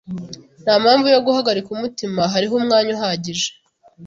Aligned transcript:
Nta 0.63 0.73
mpamvu 0.83 1.07
yo 1.13 1.19
guhagarika 1.27 1.69
umutima. 1.71 2.21
Hariho 2.33 2.53
umwanya 2.59 2.89
uhagije. 2.95 3.49